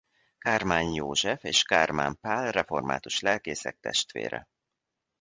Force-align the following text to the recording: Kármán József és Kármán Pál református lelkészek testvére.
Kármán 0.39 0.93
József 0.93 1.43
és 1.43 1.63
Kármán 1.63 2.17
Pál 2.21 2.51
református 2.51 3.19
lelkészek 3.19 3.79
testvére. 3.79 4.47